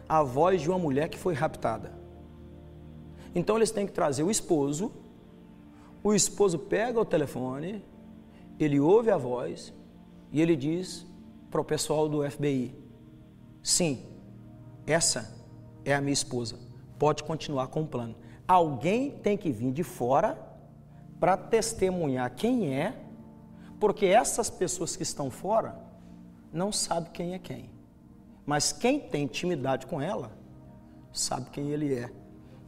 a 0.08 0.22
voz 0.22 0.60
de 0.60 0.68
uma 0.68 0.78
mulher 0.78 1.08
que 1.08 1.18
foi 1.18 1.34
raptada. 1.34 1.92
Então 3.34 3.56
eles 3.56 3.70
têm 3.70 3.86
que 3.86 3.92
trazer 3.92 4.22
o 4.22 4.30
esposo, 4.30 4.90
o 6.02 6.14
esposo 6.14 6.58
pega 6.58 7.00
o 7.00 7.04
telefone, 7.04 7.84
ele 8.58 8.80
ouve 8.80 9.10
a 9.10 9.16
voz 9.16 9.72
e 10.32 10.40
ele 10.40 10.56
diz 10.56 11.06
para 11.50 11.60
o 11.60 11.64
pessoal 11.64 12.08
do 12.08 12.28
FBI: 12.28 12.74
sim, 13.62 14.04
essa 14.86 15.34
é 15.84 15.94
a 15.94 16.00
minha 16.00 16.12
esposa, 16.12 16.58
pode 16.98 17.22
continuar 17.22 17.68
com 17.68 17.82
o 17.82 17.86
plano. 17.86 18.14
Alguém 18.46 19.10
tem 19.10 19.36
que 19.36 19.50
vir 19.50 19.72
de 19.72 19.82
fora 19.82 20.38
para 21.20 21.36
testemunhar 21.36 22.34
quem 22.34 22.74
é, 22.74 22.94
porque 23.78 24.06
essas 24.06 24.48
pessoas 24.48 24.96
que 24.96 25.02
estão 25.02 25.30
fora 25.30 25.78
não 26.52 26.72
sabe 26.72 27.10
quem 27.10 27.34
é 27.34 27.38
quem. 27.38 27.70
Mas 28.46 28.72
quem 28.72 28.98
tem 28.98 29.24
intimidade 29.24 29.86
com 29.86 30.00
ela, 30.00 30.32
sabe 31.12 31.50
quem 31.50 31.70
ele 31.70 31.94
é. 31.94 32.10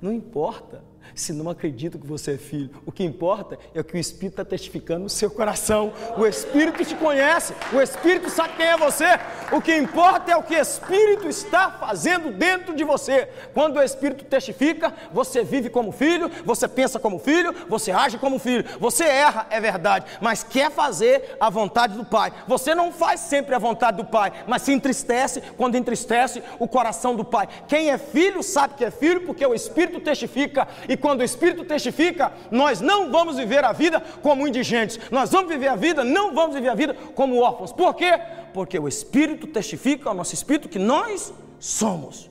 Não 0.00 0.12
importa 0.12 0.84
se 1.14 1.32
não 1.32 1.50
acredita 1.50 1.98
que 1.98 2.06
você 2.06 2.32
é 2.32 2.38
filho. 2.38 2.70
O 2.86 2.92
que 2.92 3.04
importa 3.04 3.58
é 3.74 3.80
o 3.80 3.84
que 3.84 3.94
o 3.94 3.98
Espírito 3.98 4.40
está 4.40 4.44
testificando 4.44 5.00
no 5.00 5.08
seu 5.08 5.30
coração. 5.30 5.92
O 6.16 6.26
Espírito 6.26 6.84
te 6.84 6.94
conhece, 6.94 7.54
o 7.72 7.80
Espírito 7.80 8.30
sabe 8.30 8.54
quem 8.56 8.66
é 8.66 8.76
você. 8.76 9.06
O 9.52 9.60
que 9.60 9.76
importa 9.76 10.32
é 10.32 10.36
o 10.36 10.42
que 10.42 10.54
o 10.54 10.60
Espírito 10.60 11.28
está 11.28 11.70
fazendo 11.70 12.32
dentro 12.32 12.74
de 12.74 12.84
você. 12.84 13.28
Quando 13.52 13.76
o 13.76 13.82
Espírito 13.82 14.24
testifica, 14.24 14.92
você 15.12 15.42
vive 15.42 15.68
como 15.68 15.92
filho, 15.92 16.30
você 16.44 16.68
pensa 16.68 16.98
como 16.98 17.18
filho, 17.18 17.54
você 17.68 17.90
age 17.90 18.18
como 18.18 18.38
filho. 18.38 18.64
Você 18.78 19.04
erra, 19.04 19.46
é 19.50 19.60
verdade, 19.60 20.06
mas 20.20 20.42
quer 20.42 20.70
fazer 20.70 21.36
a 21.40 21.50
vontade 21.50 21.96
do 21.96 22.04
Pai. 22.04 22.32
Você 22.46 22.74
não 22.74 22.92
faz 22.92 23.20
sempre 23.20 23.54
a 23.54 23.58
vontade 23.58 23.96
do 23.96 24.04
Pai, 24.04 24.32
mas 24.46 24.62
se 24.62 24.72
entristece 24.72 25.42
quando 25.56 25.76
entristece 25.76 26.42
o 26.58 26.68
coração 26.68 27.14
do 27.14 27.24
Pai. 27.24 27.48
Quem 27.66 27.90
é 27.90 27.98
filho 27.98 28.42
sabe 28.42 28.74
que 28.74 28.84
é 28.84 28.90
filho 28.90 29.22
porque 29.22 29.44
o 29.44 29.54
Espírito 29.54 30.00
testifica 30.00 30.68
e 30.90 30.96
quando 30.96 31.20
o 31.20 31.22
Espírito 31.22 31.64
testifica, 31.64 32.32
nós 32.50 32.80
não 32.80 33.12
vamos 33.12 33.36
viver 33.36 33.64
a 33.64 33.70
vida 33.70 34.00
como 34.20 34.48
indigentes, 34.48 34.98
nós 35.08 35.30
vamos 35.30 35.48
viver 35.48 35.68
a 35.68 35.76
vida, 35.76 36.02
não 36.02 36.34
vamos 36.34 36.56
viver 36.56 36.68
a 36.68 36.74
vida 36.74 36.94
como 37.14 37.38
órfãos. 37.38 37.72
Por 37.72 37.94
quê? 37.94 38.20
Porque 38.52 38.76
o 38.76 38.88
Espírito 38.88 39.46
testifica 39.46 40.08
ao 40.08 40.16
nosso 40.16 40.34
Espírito 40.34 40.68
que 40.68 40.80
nós 40.80 41.32
somos 41.60 42.28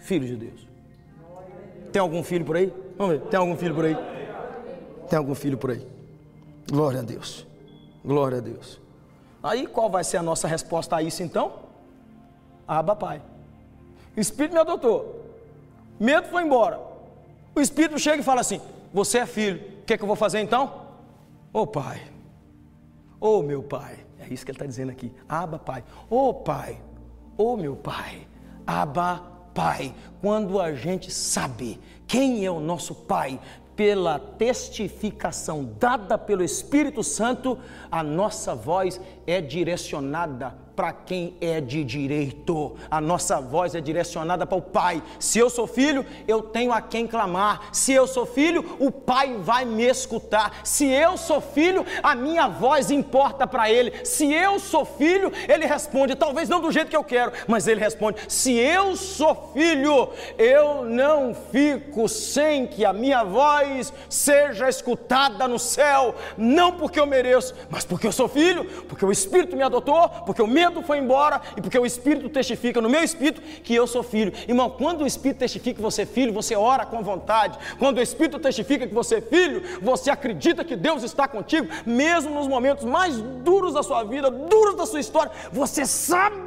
filhos 0.00 0.28
de 0.28 0.36
Deus. 0.36 0.68
Tem 1.90 1.98
algum 1.98 2.22
filho 2.22 2.44
por 2.44 2.56
aí? 2.56 2.70
Vamos 2.98 3.14
ver, 3.14 3.22
tem 3.28 3.40
algum 3.40 3.56
filho 3.56 3.74
por 3.74 3.86
aí? 3.86 3.96
Tem 5.08 5.16
algum 5.16 5.34
filho 5.34 5.56
por 5.56 5.70
aí? 5.70 5.86
Glória 6.70 7.00
a 7.00 7.02
Deus, 7.02 7.46
glória 8.04 8.36
a 8.36 8.42
Deus. 8.42 8.78
Aí 9.42 9.66
qual 9.66 9.88
vai 9.88 10.04
ser 10.04 10.18
a 10.18 10.22
nossa 10.22 10.46
resposta 10.46 10.96
a 10.96 11.02
isso 11.02 11.22
então? 11.22 11.54
Aba 12.68 12.94
Pai. 12.94 13.22
Espírito 14.14 14.52
me 14.52 14.60
adotou. 14.60 15.24
Medo 15.98 16.28
foi 16.28 16.42
embora. 16.42 16.89
O 17.54 17.60
Espírito 17.60 17.98
chega 17.98 18.20
e 18.20 18.24
fala 18.24 18.40
assim: 18.40 18.60
Você 18.92 19.18
é 19.18 19.26
filho, 19.26 19.60
o 19.80 19.84
que, 19.84 19.94
é 19.94 19.96
que 19.96 20.02
eu 20.02 20.06
vou 20.06 20.16
fazer 20.16 20.40
então? 20.40 20.86
Ô 21.52 21.60
oh, 21.60 21.66
Pai, 21.66 22.00
ô 23.20 23.38
oh, 23.38 23.42
meu 23.42 23.62
Pai, 23.62 23.98
é 24.18 24.32
isso 24.32 24.44
que 24.44 24.50
ele 24.50 24.56
está 24.56 24.66
dizendo 24.66 24.90
aqui: 24.90 25.12
Aba 25.28 25.58
Pai, 25.58 25.84
ô 26.08 26.28
oh, 26.28 26.34
Pai, 26.34 26.80
ô 27.36 27.56
meu 27.56 27.76
Pai, 27.76 28.26
Aba 28.66 29.22
Pai. 29.54 29.94
Quando 30.20 30.60
a 30.60 30.72
gente 30.74 31.10
sabe 31.10 31.80
quem 32.06 32.44
é 32.44 32.50
o 32.50 32.60
nosso 32.60 32.94
Pai, 32.94 33.40
pela 33.80 34.18
testificação 34.18 35.74
dada 35.78 36.18
pelo 36.18 36.44
Espírito 36.44 37.02
Santo, 37.02 37.58
a 37.90 38.02
nossa 38.02 38.54
voz 38.54 39.00
é 39.26 39.40
direcionada 39.40 40.54
para 40.80 40.94
quem 40.94 41.36
é 41.42 41.60
de 41.60 41.84
direito. 41.84 42.74
A 42.90 43.02
nossa 43.02 43.38
voz 43.38 43.74
é 43.74 43.82
direcionada 43.82 44.46
para 44.46 44.56
o 44.56 44.62
Pai. 44.62 45.02
Se 45.18 45.38
eu 45.38 45.50
sou 45.50 45.66
filho, 45.66 46.06
eu 46.26 46.40
tenho 46.40 46.72
a 46.72 46.80
quem 46.80 47.06
clamar. 47.06 47.68
Se 47.70 47.92
eu 47.92 48.06
sou 48.06 48.24
filho, 48.24 48.78
o 48.80 48.90
Pai 48.90 49.36
vai 49.40 49.66
me 49.66 49.84
escutar. 49.84 50.60
Se 50.64 50.86
eu 50.86 51.18
sou 51.18 51.38
filho, 51.38 51.84
a 52.02 52.14
minha 52.14 52.48
voz 52.48 52.90
importa 52.90 53.46
para 53.46 53.70
Ele. 53.70 53.92
Se 54.06 54.32
eu 54.32 54.58
sou 54.58 54.86
filho, 54.86 55.30
Ele 55.46 55.66
responde, 55.66 56.14
talvez 56.14 56.48
não 56.48 56.62
do 56.62 56.72
jeito 56.72 56.88
que 56.88 56.96
eu 56.96 57.04
quero, 57.04 57.30
mas 57.46 57.68
Ele 57.68 57.78
responde. 57.78 58.18
Se 58.26 58.54
eu 58.54 58.96
sou 58.96 59.50
filho, 59.52 60.08
eu 60.38 60.82
não 60.86 61.34
fico 61.34 62.08
sem 62.08 62.66
que 62.66 62.86
a 62.86 62.92
minha 62.94 63.22
voz 63.22 63.92
seja 64.08 64.66
escutada 64.66 65.46
no 65.46 65.58
céu, 65.58 66.14
não 66.38 66.72
porque 66.72 66.98
eu 66.98 67.04
mereço, 67.04 67.54
mas 67.68 67.84
porque 67.84 68.06
eu 68.06 68.12
sou 68.12 68.28
filho, 68.28 68.64
porque 68.88 69.04
o 69.04 69.12
Espírito 69.12 69.54
me 69.54 69.62
adotou, 69.62 70.08
porque 70.24 70.40
o 70.40 70.46
meu 70.46 70.69
medo 70.70 70.82
foi 70.82 70.98
embora 70.98 71.40
e 71.56 71.60
porque 71.60 71.78
o 71.78 71.84
Espírito 71.84 72.28
testifica 72.28 72.80
no 72.80 72.88
meu 72.88 73.02
espírito 73.02 73.40
que 73.40 73.74
eu 73.74 73.86
sou 73.86 74.02
filho. 74.02 74.32
Irmão, 74.48 74.70
quando 74.70 75.02
o 75.02 75.06
Espírito 75.06 75.38
testifica 75.38 75.76
que 75.76 75.82
você 75.82 76.02
é 76.02 76.06
filho, 76.06 76.32
você 76.32 76.54
ora 76.54 76.86
com 76.86 77.02
vontade. 77.02 77.58
Quando 77.78 77.98
o 77.98 78.02
Espírito 78.02 78.38
testifica 78.38 78.86
que 78.86 78.94
você 78.94 79.16
é 79.16 79.20
filho, 79.20 79.62
você 79.82 80.10
acredita 80.10 80.64
que 80.64 80.76
Deus 80.76 81.02
está 81.02 81.26
contigo, 81.26 81.68
mesmo 81.84 82.34
nos 82.34 82.46
momentos 82.46 82.84
mais 82.84 83.20
duros 83.20 83.74
da 83.74 83.82
sua 83.82 84.04
vida, 84.04 84.30
duros 84.30 84.76
da 84.76 84.86
sua 84.86 85.00
história. 85.00 85.32
Você 85.52 85.84
sabe 85.84 86.40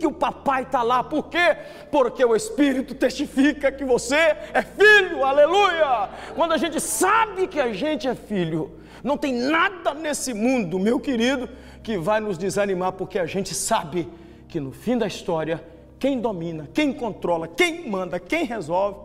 que 0.00 0.06
o 0.06 0.12
papai 0.12 0.62
está 0.62 0.82
lá. 0.82 1.04
Por 1.04 1.28
quê? 1.28 1.56
Porque 1.90 2.24
o 2.24 2.34
Espírito 2.34 2.94
testifica 2.94 3.70
que 3.70 3.84
você 3.84 4.16
é 4.52 4.62
filho. 4.62 5.24
Aleluia! 5.24 6.08
Quando 6.34 6.52
a 6.52 6.56
gente 6.56 6.80
sabe 6.80 7.46
que 7.46 7.60
a 7.60 7.72
gente 7.72 8.08
é 8.08 8.14
filho, 8.14 8.78
não 9.02 9.18
tem 9.18 9.34
nada 9.34 9.92
nesse 9.92 10.32
mundo, 10.32 10.78
meu 10.78 10.98
querido, 10.98 11.48
que 11.84 11.98
vai 11.98 12.18
nos 12.18 12.38
desanimar, 12.38 12.94
porque 12.94 13.18
a 13.18 13.26
gente 13.26 13.54
sabe 13.54 14.08
que 14.48 14.58
no 14.58 14.72
fim 14.72 14.96
da 14.96 15.06
história, 15.06 15.62
quem 15.98 16.18
domina, 16.18 16.66
quem 16.72 16.94
controla, 16.94 17.46
quem 17.46 17.88
manda, 17.88 18.18
quem 18.18 18.46
resolve 18.46 18.98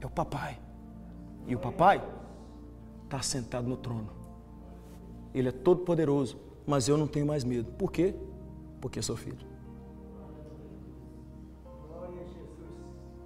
é 0.00 0.06
o 0.06 0.10
papai. 0.10 0.56
E 1.48 1.54
o 1.56 1.58
papai 1.58 2.00
está 3.04 3.20
sentado 3.20 3.68
no 3.68 3.76
trono. 3.76 4.08
Ele 5.34 5.48
é 5.48 5.52
todo 5.52 5.82
poderoso, 5.82 6.38
mas 6.64 6.88
eu 6.88 6.96
não 6.96 7.08
tenho 7.08 7.26
mais 7.26 7.42
medo. 7.42 7.72
Por 7.72 7.90
quê? 7.90 8.14
Porque 8.80 9.02
sou 9.02 9.16
filho. 9.16 9.44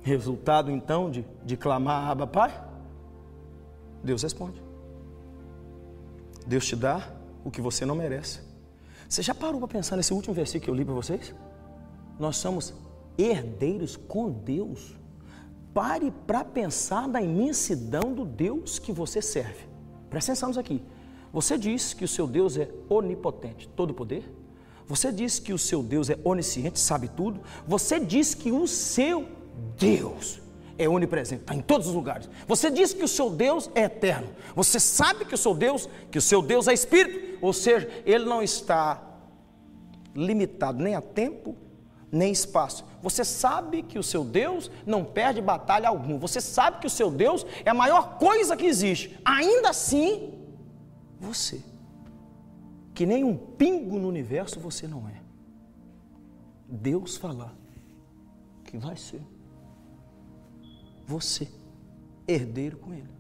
Resultado 0.01 0.71
então 0.71 1.11
de, 1.11 1.23
de 1.45 1.55
clamar 1.55 2.11
Abba 2.11 2.27
Pai? 2.27 2.65
Deus 4.03 4.23
responde. 4.23 4.63
Deus 6.47 6.67
te 6.67 6.75
dá 6.75 7.13
o 7.45 7.51
que 7.51 7.61
você 7.61 7.85
não 7.85 7.95
merece. 7.95 8.50
Você 9.11 9.23
já 9.23 9.35
parou 9.35 9.59
para 9.59 9.67
pensar 9.67 9.97
nesse 9.97 10.15
último 10.15 10.33
versículo 10.33 10.67
que 10.67 10.71
eu 10.71 10.75
li 10.77 10.85
para 10.85 10.95
vocês? 10.95 11.35
Nós 12.17 12.37
somos 12.37 12.73
herdeiros 13.19 13.97
com 13.97 14.31
Deus. 14.31 14.95
Pare 15.75 16.13
para 16.29 16.45
pensar 16.45 17.09
na 17.09 17.21
imensidão 17.21 18.15
do 18.15 18.25
Deus 18.25 18.79
que 18.79 18.93
você 18.93 19.21
serve. 19.21 19.65
Presta 20.09 20.31
atenção 20.31 20.61
aqui. 20.61 20.81
Você 21.33 21.59
diz 21.59 21.93
que 21.93 22.05
o 22.05 22.09
seu 22.09 22.29
Deus 22.29 22.57
é 22.57 22.71
onipotente, 22.89 23.69
todo 23.71 23.93
poder. 23.93 24.33
Você 24.87 25.11
diz 25.11 25.41
que 25.41 25.53
o 25.53 25.59
seu 25.59 25.83
Deus 25.83 26.09
é 26.09 26.17
onisciente, 26.23 26.79
sabe 26.79 27.09
tudo. 27.09 27.41
Você 27.67 27.99
diz 27.99 28.33
que 28.33 28.53
o 28.53 28.65
seu 28.69 29.27
Deus 29.77 30.41
é 30.83 30.89
onipresente, 30.89 31.43
está 31.43 31.55
em 31.55 31.61
todos 31.61 31.87
os 31.89 31.95
lugares. 31.95 32.29
Você 32.47 32.71
diz 32.71 32.93
que 32.93 33.05
o 33.05 33.09
seu 33.09 33.29
Deus 33.29 33.71
é 33.75 33.83
eterno. 33.83 34.29
Você 34.55 34.81
sabe 34.81 35.25
que 35.25 35.35
o 35.35 35.39
seu 35.39 35.55
Deus, 35.55 35.89
que 36.11 36.19
o 36.19 36.23
seu 36.23 36.41
Deus 36.41 36.67
é 36.69 36.73
espírito 36.73 37.39
ou 37.41 37.53
seja, 37.53 37.89
ele 38.05 38.25
não 38.25 38.43
está 38.43 39.03
limitado 40.15 40.83
nem 40.83 40.95
a 40.95 41.01
tempo, 41.01 41.57
nem 42.11 42.33
espaço. 42.33 42.85
Você 43.01 43.25
sabe 43.25 43.83
que 43.83 43.99
o 43.99 44.03
seu 44.03 44.25
Deus 44.25 44.71
não 44.85 45.05
perde 45.05 45.41
batalha 45.41 45.89
alguma. 45.89 46.19
Você 46.19 46.41
sabe 46.41 46.81
que 46.81 46.87
o 46.87 46.91
seu 46.91 47.11
Deus 47.11 47.47
é 47.65 47.71
a 47.71 47.75
maior 47.75 48.19
coisa 48.19 48.57
que 48.57 48.67
existe. 48.67 49.19
Ainda 49.25 49.71
assim, 49.71 50.35
você 51.19 51.63
que 52.95 53.07
nem 53.07 53.25
um 53.25 53.37
pingo 53.37 53.99
no 53.99 54.09
universo 54.09 54.61
você 54.61 54.87
não 54.87 55.09
é. 55.09 55.21
Deus 56.69 57.17
falar 57.17 57.55
que 58.65 58.77
vai 58.77 58.97
ser 58.97 59.23
você 61.11 61.49
herdeiro 62.29 62.77
com 62.77 62.95
ele. 62.95 63.11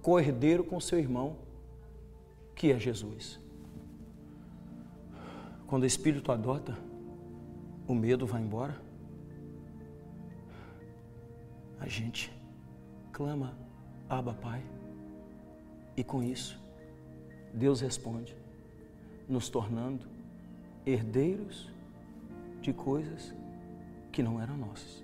Co-herdeiro 0.00 0.62
com 0.62 0.78
seu 0.78 0.98
irmão, 0.98 1.36
que 2.54 2.70
é 2.70 2.78
Jesus. 2.78 3.40
Quando 5.66 5.82
o 5.82 5.86
Espírito 5.86 6.30
adota, 6.30 6.78
o 7.88 7.94
medo 7.94 8.26
vai 8.26 8.40
embora. 8.40 8.80
A 11.80 11.88
gente 11.88 12.32
clama, 13.12 13.58
Abba 14.08 14.34
Pai. 14.34 14.62
E 15.96 16.04
com 16.04 16.22
isso, 16.22 16.60
Deus 17.52 17.80
responde, 17.80 18.36
nos 19.28 19.48
tornando 19.48 20.06
herdeiros 20.86 21.70
de 22.60 22.72
coisas 22.72 23.34
que 24.12 24.22
não 24.22 24.40
eram 24.40 24.56
nossas, 24.56 25.03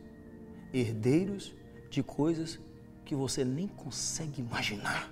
herdeiros 0.73 1.55
de 1.91 2.03
coisas 2.03 2.59
que 3.05 3.15
você 3.15 3.45
nem 3.45 3.67
consegue 3.67 4.41
imaginar. 4.41 5.11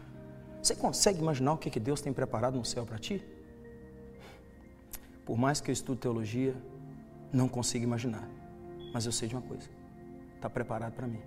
Você 0.63 0.75
consegue 0.75 1.19
imaginar 1.19 1.53
o 1.53 1.59
que, 1.59 1.71
que 1.71 1.81
Deus 1.81 2.01
tem 2.01 2.13
preparado 2.13 2.59
no 2.59 2.65
céu 2.65 2.85
para 2.85 2.99
ti? 2.99 3.25
Por 5.25 5.37
mais 5.37 5.61
que 5.61 5.71
eu 5.71 5.73
estude 5.73 6.01
teologia, 6.01 6.55
não 7.33 7.49
consigo 7.49 7.85
imaginar. 7.85 8.29
Mas 8.93 9.05
eu 9.05 9.13
sei 9.13 9.29
de 9.29 9.35
uma 9.35 9.43
coisa: 9.43 9.69
está 10.35 10.49
preparado 10.49 10.93
para 10.95 11.07
mim. 11.07 11.21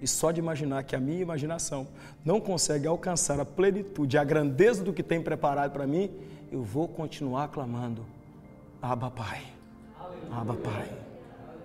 E 0.00 0.06
só 0.06 0.30
de 0.30 0.38
imaginar 0.38 0.84
que 0.84 0.94
a 0.94 1.00
minha 1.00 1.20
imaginação 1.20 1.88
não 2.24 2.40
consegue 2.40 2.86
alcançar 2.86 3.40
a 3.40 3.44
plenitude, 3.44 4.16
a 4.16 4.22
grandeza 4.22 4.84
do 4.84 4.92
que 4.92 5.02
tem 5.02 5.20
preparado 5.20 5.72
para 5.72 5.86
mim, 5.86 6.10
eu 6.52 6.62
vou 6.62 6.86
continuar 6.86 7.48
clamando: 7.48 8.06
Abba 8.80 9.10
Pai, 9.10 9.42
Abba 10.30 10.54
Pai, 10.54 10.88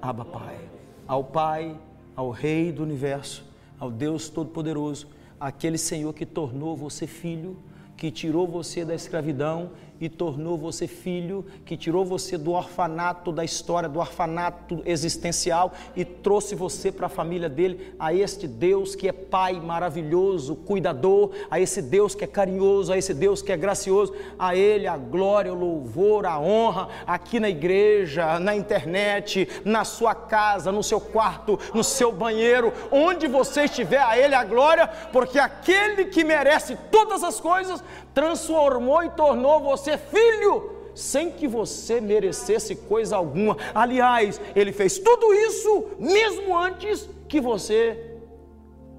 Abba 0.02 0.26
Pai. 0.26 0.70
Ao 1.06 1.24
Pai, 1.24 1.78
ao 2.16 2.30
Rei 2.30 2.72
do 2.72 2.84
universo, 2.84 3.44
ao 3.80 3.92
Deus 3.92 4.30
Todo-Poderoso, 4.30 5.08
aquele 5.40 5.78
Senhor 5.78 6.14
que 6.14 6.26
tornou 6.26 6.76
você 6.76 7.08
filho, 7.08 7.58
que 7.98 8.12
tirou 8.12 8.48
você 8.48 8.86
da 8.86 8.96
escravidão 8.96 9.72
e 10.00 10.10
tornou 10.10 10.58
você 10.58 10.88
filho, 10.88 11.46
que 11.66 11.78
tirou 11.78 12.04
você 12.04 12.38
do 12.38 12.52
orfanato 12.52 13.32
da 13.32 13.44
história, 13.44 13.88
do 13.88 14.00
orfanato 14.00 14.82
existencial 14.86 15.74
e 15.96 16.04
trouxe 16.04 16.56
você 16.56 16.92
para 16.92 17.08
a 17.08 17.10
família 17.10 17.50
dele, 17.50 17.94
a 18.00 18.14
este 18.14 18.48
Deus 18.48 18.96
que 18.96 19.08
é 19.08 19.14
Pai 19.14 19.60
maravilhoso, 19.60 20.56
cuidador, 20.56 21.32
a 21.50 21.60
esse 21.60 21.82
Deus 21.82 22.14
que 22.16 22.24
é 22.24 22.28
carinhoso, 22.28 22.92
a 22.92 22.98
esse 22.98 23.14
Deus 23.14 23.42
que 23.42 23.52
é 23.52 23.58
gracioso, 23.58 24.14
a 24.38 24.56
Ele 24.56 24.88
a 24.88 24.98
glória, 24.98 25.54
o 25.54 25.58
louvor, 25.58 26.26
a 26.26 26.40
honra, 26.40 26.90
aqui 27.08 27.40
na 27.40 27.50
igreja, 27.50 28.40
na 28.40 28.56
internet, 28.56 29.48
na 29.64 29.84
sua 29.84 30.14
casa, 30.14 30.72
no 30.72 30.84
seu 30.84 31.00
quarto, 31.00 31.60
no 31.74 31.84
seu 31.84 32.12
banheiro, 32.12 32.74
onde 32.92 33.28
você 33.28 33.64
estiver, 33.64 34.02
a 34.02 34.18
Ele 34.18 34.36
a 34.36 34.44
glória, 34.44 34.88
porque 35.12 35.40
aquele 35.40 36.06
que 36.06 36.24
merece 36.24 36.78
todas 36.92 37.24
as 37.24 37.40
coisas 37.40 37.84
transformou 38.14 39.04
e 39.04 39.10
tornou 39.10 39.60
você 39.84 39.98
filho, 39.98 40.72
sem 40.96 41.32
que 41.32 41.48
você 41.48 42.00
merecesse 42.00 42.76
coisa 42.76 43.18
alguma. 43.18 43.58
Aliás, 43.74 44.40
ele 44.56 44.72
fez 44.72 44.98
tudo 44.98 45.34
isso 45.34 45.88
mesmo 46.00 46.58
antes 46.58 47.10
que 47.28 47.42
você 47.42 48.18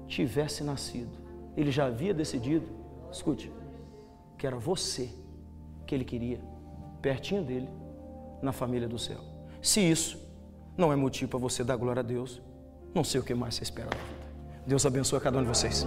tivesse 0.07 0.63
nascido. 0.63 1.17
Ele 1.57 1.71
já 1.71 1.85
havia 1.85 2.13
decidido, 2.13 2.67
escute, 3.11 3.51
que 4.37 4.45
era 4.45 4.57
você 4.57 5.09
que 5.87 5.95
ele 5.95 6.05
queria, 6.05 6.39
pertinho 7.01 7.43
dele, 7.43 7.69
na 8.41 8.51
família 8.51 8.87
do 8.87 8.99
céu. 8.99 9.19
Se 9.61 9.79
isso 9.79 10.19
não 10.77 10.91
é 10.91 10.95
motivo 10.95 11.31
para 11.31 11.39
você 11.39 11.63
dar 11.63 11.77
glória 11.77 12.01
a 12.01 12.03
Deus, 12.03 12.41
não 12.93 13.03
sei 13.03 13.19
o 13.19 13.23
que 13.23 13.33
mais 13.33 13.55
você 13.55 13.63
espera 13.63 13.89
da 13.89 13.97
vida. 13.97 14.25
Deus 14.67 14.85
abençoe 14.85 15.19
cada 15.19 15.37
um 15.37 15.41
de 15.41 15.47
vocês. 15.47 15.85